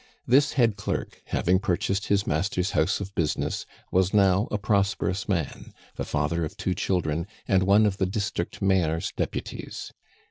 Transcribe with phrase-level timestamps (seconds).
[0.25, 5.75] This head clerk, having purchased his master's house of business, was now a prosperous man,
[5.95, 9.93] the father of two children, and one of the district Maire's deputies.